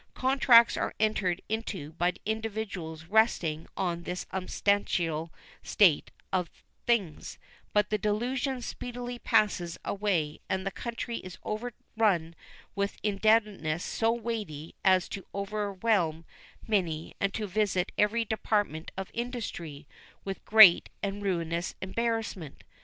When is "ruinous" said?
21.21-21.75